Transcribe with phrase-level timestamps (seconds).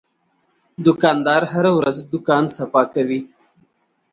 [0.85, 3.21] دوکاندار هره ورځ دوکان صفا کوي.